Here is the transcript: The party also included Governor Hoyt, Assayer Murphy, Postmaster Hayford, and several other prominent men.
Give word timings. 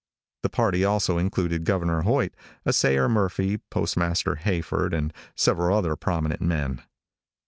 The 0.41 0.49
party 0.49 0.83
also 0.83 1.19
included 1.19 1.63
Governor 1.63 2.01
Hoyt, 2.01 2.33
Assayer 2.65 3.07
Murphy, 3.07 3.59
Postmaster 3.69 4.37
Hayford, 4.37 4.93
and 4.95 5.13
several 5.35 5.77
other 5.77 5.95
prominent 5.95 6.41
men. 6.41 6.81